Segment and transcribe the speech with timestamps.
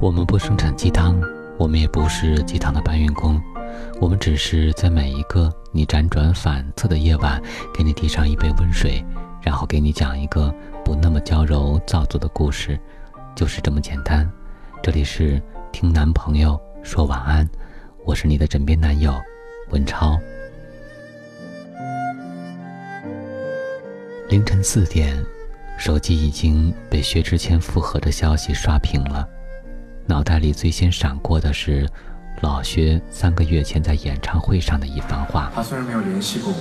[0.00, 1.18] 我们不生产鸡汤，
[1.58, 3.40] 我们也不是鸡汤的搬运工，
[4.00, 9.02] 我们只是在每一个你辗转反侧的夜晚，给你递上一杯温水，
[9.40, 10.54] 然后给你讲一个
[10.84, 12.78] 不那么娇柔造作的故事，
[13.34, 14.30] 就是这么简单。
[14.82, 15.40] 这里是
[15.72, 17.48] 听男朋友说晚安，
[18.04, 19.14] 我是你的枕边男友
[19.70, 20.18] 文超。
[24.28, 25.16] 凌晨四点，
[25.78, 29.26] 手机已经被薛之谦复合的消息刷屏了。
[30.06, 31.88] 脑袋里最先闪过的是
[32.42, 35.50] 老薛三个月前在演唱会上的一番话。
[35.54, 36.58] 他虽然没有联系过我，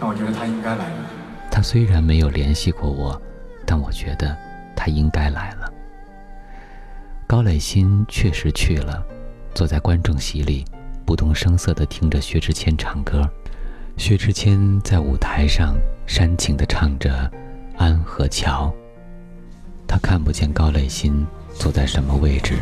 [0.00, 0.96] 但我觉得他应该来了。
[1.50, 3.20] 他虽然没有联系过我，
[3.66, 4.34] 但我觉得
[4.74, 5.70] 他应该来了。
[7.26, 9.04] 高磊鑫确实去了，
[9.54, 10.64] 坐在观众席里，
[11.04, 13.28] 不动声色地听着薛之谦唱歌。
[13.96, 15.76] 薛之谦在舞台上
[16.06, 17.10] 煽情地唱着
[17.76, 18.66] 《安和桥》。
[19.86, 21.26] 他看不见高磊鑫。
[21.58, 22.58] 坐在什么位置，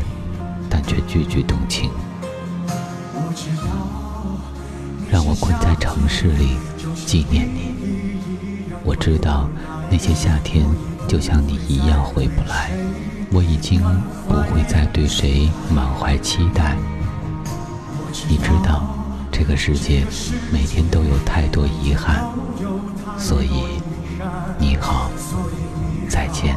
[0.71, 1.91] 但却句句动情。
[5.11, 6.57] 让我困在城市里
[7.07, 7.75] 纪念你。
[8.85, 9.49] 我知道
[9.91, 10.65] 那些夏天
[11.07, 12.71] 就像你一样回不来。
[13.35, 13.81] 我已经
[14.29, 16.77] 不会再对谁满怀期待。
[18.29, 18.95] 你知道
[19.31, 20.05] 这个世界
[20.53, 22.25] 每天都有太多遗憾，
[23.19, 23.81] 所以
[24.59, 25.11] 你好，
[26.09, 26.57] 再见。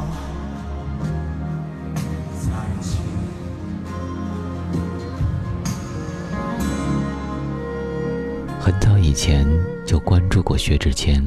[9.16, 9.47] 前
[9.85, 11.23] 就关注过薛之谦，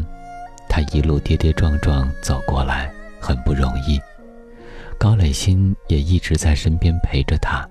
[0.69, 3.99] 他一路跌跌撞撞走过来，很不容易。
[4.99, 7.67] 高磊鑫也一直在身边陪着他。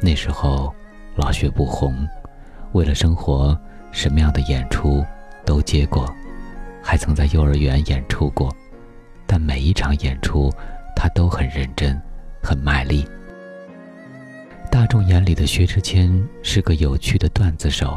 [0.00, 0.74] 那时候
[1.14, 1.94] 老薛不红，
[2.72, 3.56] 为了生活，
[3.92, 5.04] 什么样的演出
[5.46, 6.12] 都接过，
[6.82, 8.52] 还曾在幼儿园演出过。
[9.24, 10.52] 但每一场演出，
[10.96, 12.00] 他都很认真，
[12.42, 13.06] 很卖力。
[14.70, 17.96] 大众眼里的薛之谦是个有趣的段子手。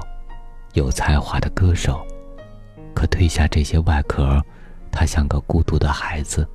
[0.74, 2.06] 有才华的歌手，
[2.96, 4.42] 可褪下这些外壳，
[4.92, 6.48] 他像个孤独的孩子。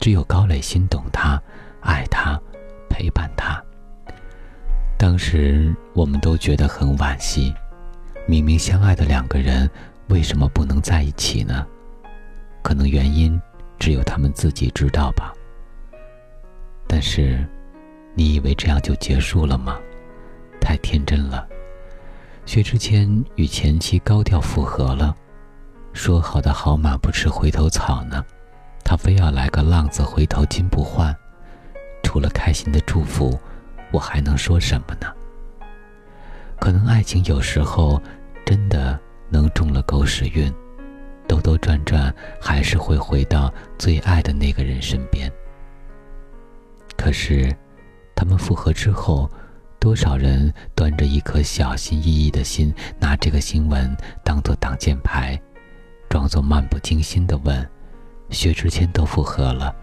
[0.00, 1.42] 只有高磊鑫懂他，
[1.80, 2.40] 爱他，
[2.88, 3.60] 陪伴他。
[4.96, 7.52] 当时我们都觉得很惋惜，
[8.26, 9.68] 明明相爱的两个人，
[10.08, 11.66] 为什么不能在一起呢？
[12.62, 13.40] 可能原因
[13.76, 15.32] 只有他们自己知道吧。
[16.86, 17.44] 但是，
[18.14, 19.76] 你以为这样就结束了吗？
[20.60, 21.44] 太天真了。
[22.48, 25.14] 薛之谦与前妻高调复合了，
[25.92, 28.24] 说好的好马不吃回头草呢？
[28.82, 31.14] 他非要来个浪子回头金不换，
[32.02, 33.38] 除了开心的祝福，
[33.92, 35.12] 我还能说什么呢？
[36.58, 38.00] 可能爱情有时候
[38.46, 38.98] 真的
[39.28, 40.50] 能中了狗屎运，
[41.26, 42.10] 兜兜转转
[42.40, 45.30] 还是会回到最爱的那个人身边。
[46.96, 47.54] 可是，
[48.14, 49.30] 他们复合之后。
[49.88, 55.40] 多少人端着一颗小心翼翼的心，拿这个新闻当做挡箭牌，
[56.10, 57.66] 装作漫不经心的问
[58.28, 59.74] ：“薛之谦都复合了，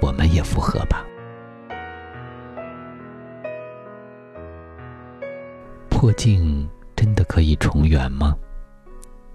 [0.00, 1.04] 我们也复合吧？”
[5.90, 8.34] 破镜真的可以重圆吗？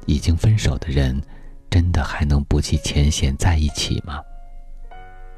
[0.07, 1.21] 已经分手的人，
[1.69, 4.19] 真的还能不计前嫌在一起吗？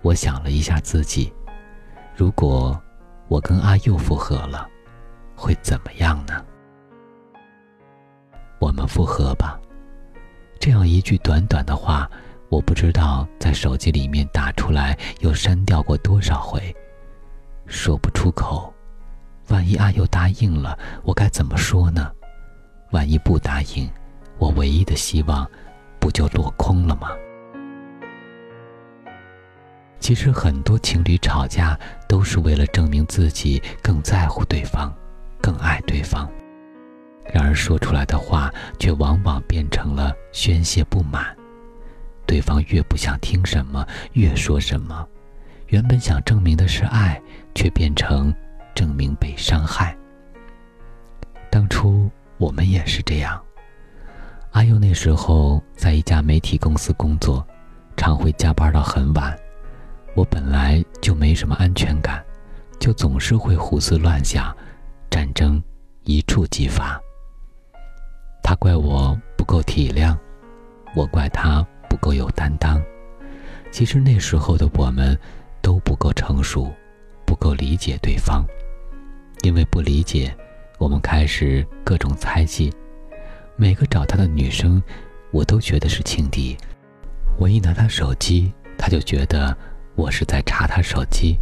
[0.01, 1.34] 我想了一下自己，
[2.16, 2.81] 如果……
[3.29, 4.67] 我跟阿佑复合了，
[5.35, 6.44] 会怎么样呢？
[8.59, 9.59] 我们复合吧。
[10.59, 12.09] 这样一句短短的话，
[12.50, 16.75] 我不知道在手机里面打出来又删掉过多少回，
[17.68, 18.73] 说不出口。
[19.50, 22.12] 万一阿佑答应了，我该怎么说呢？
[22.89, 23.88] 万一不答应，
[24.39, 25.47] 我唯一的希望
[26.00, 27.12] 不就落空了吗？
[30.00, 31.78] 其实很多情侣吵架
[32.08, 34.94] 都是为了证明自己更在乎对方，
[35.42, 36.30] 更爱对方。
[37.32, 41.36] 然而说出来的话却往往变成了宣泄不满，
[42.26, 45.07] 对方越不想听什么，越说什么。
[45.68, 47.22] 原本想证明的是爱，
[47.54, 48.34] 却变成
[48.74, 49.95] 证明被伤害。
[51.52, 53.40] 当初我们也是这样。
[54.52, 57.45] 阿佑那时候在一家媒体公司工作，
[57.95, 59.38] 常会加班到很晚。
[60.19, 62.21] 我本来就没什么安全感，
[62.77, 64.54] 就总是会胡思乱想，
[65.10, 65.63] 战争
[66.04, 67.00] 一触即发。
[68.44, 70.18] 他怪我不够体谅，
[70.94, 72.83] 我怪他不够有担当。
[73.71, 75.18] 其实那时候的我们
[75.62, 76.69] 都不够成熟，
[77.25, 78.45] 不够理解对方。
[79.44, 80.36] 因为不理解，
[80.80, 82.69] 我们开始各种猜忌。
[83.56, 84.83] 每个找他的女生，
[85.31, 86.57] 我都觉得是情敌。
[87.38, 89.57] 我一拿他手机，他就觉得。
[90.00, 91.38] 我是在查他手机，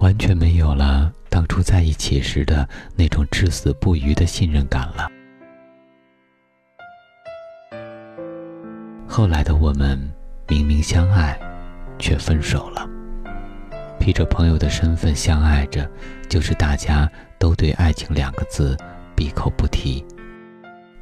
[0.00, 5.10] 完全没有了当初在一起时的那种至死不渝的信任感了。
[9.08, 9.98] 后来的我们
[10.46, 11.40] 明明相爱，
[11.98, 12.86] 却分手了。
[13.98, 15.90] 披着朋友的身份相爱着，
[16.28, 18.76] 就是大家都对爱情两个字
[19.16, 20.04] 闭口不提。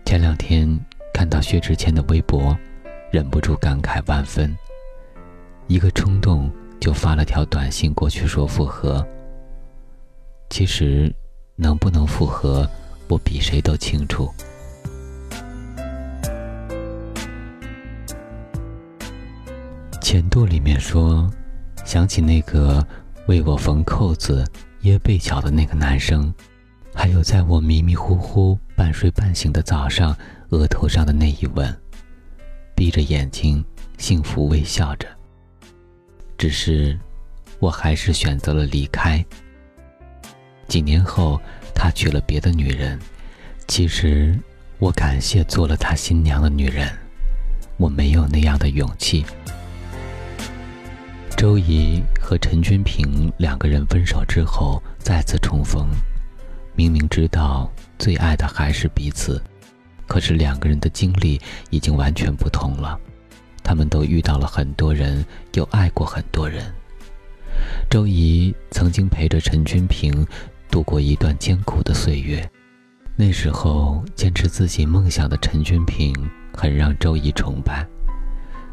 [0.04, 0.78] 前两天
[1.12, 2.56] 看到薛之谦的微博，
[3.10, 4.56] 忍不住感慨万分。
[5.68, 9.06] 一个冲动就发了条短信过去说复合。
[10.48, 11.12] 其实，
[11.56, 12.68] 能不能复合，
[13.08, 14.32] 我比谁都清楚。
[20.00, 21.28] 前度里面说，
[21.84, 22.86] 想起那个
[23.26, 24.44] 为我缝扣子、
[24.82, 26.32] 掖被角的那个男生，
[26.94, 30.16] 还有在我迷迷糊糊、半睡半醒的早上，
[30.50, 31.76] 额头上的那一吻，
[32.76, 33.64] 闭着眼睛，
[33.98, 35.08] 幸福微笑着。
[36.38, 36.98] 只是，
[37.58, 39.24] 我还是选择了离开。
[40.68, 41.40] 几年后，
[41.74, 42.98] 他娶了别的女人。
[43.66, 44.38] 其实，
[44.78, 46.88] 我感谢做了他新娘的女人，
[47.78, 49.24] 我没有那样的勇气。
[51.36, 55.88] 周怡和陈君平两个人分手之后再次重逢，
[56.74, 59.42] 明明知道最爱的还是彼此，
[60.06, 61.40] 可是两个人的经历
[61.70, 62.98] 已经完全不同了。
[63.66, 66.72] 他们都遇到了很多人，又爱过很多人。
[67.90, 70.24] 周怡曾经陪着陈君平
[70.70, 72.48] 度过一段艰苦的岁月，
[73.16, 76.14] 那时候坚持自己梦想的陈君平
[76.56, 77.84] 很让周怡崇拜。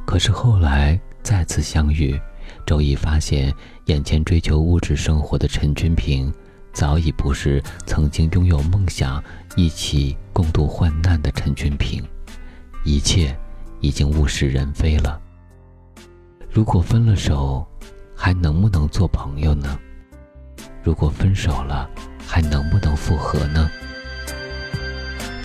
[0.05, 2.15] 可是后来再次相遇，
[2.63, 3.51] 周怡发现
[3.85, 6.31] 眼前追求物质生活的陈君平，
[6.71, 9.23] 早已不是曾经拥有梦想、
[9.55, 12.03] 一起共度患难的陈君平，
[12.85, 13.35] 一切。
[13.83, 15.19] 已经物是人非了。
[16.49, 17.67] 如果分了手，
[18.15, 19.77] 还能不能做朋友呢？
[20.81, 21.89] 如果分手了，
[22.25, 23.69] 还能不能复合呢？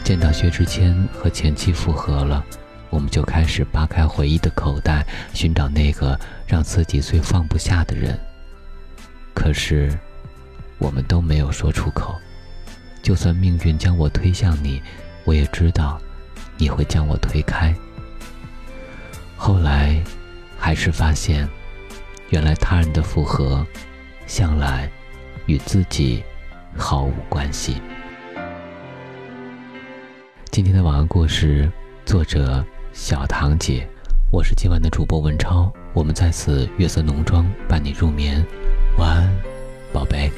[0.05, 2.45] 见到薛之谦和前妻复合了，
[2.91, 5.05] 我们就开始扒开回忆的口袋，
[5.35, 8.17] 寻找那个让自己最放不下的人。
[9.35, 9.93] 可是，
[10.79, 12.15] 我们都没有说出口。
[13.03, 14.81] 就算命运将我推向你，
[15.25, 16.01] 我也知道，
[16.57, 17.75] 你会将我推开。
[19.41, 19.97] 后来，
[20.59, 21.49] 还是发现，
[22.31, 23.65] 原来他人的复合，
[24.27, 24.91] 向来
[25.47, 26.25] 与自己
[26.77, 27.81] 毫无关系。
[30.51, 31.71] 今天的晚安故事，
[32.05, 33.89] 作者小唐姐，
[34.33, 38.45] 我是今晚的主播文超，我们在此月色浓妆伴你入眠，
[38.99, 39.33] 晚安，
[39.93, 40.33] 宝贝。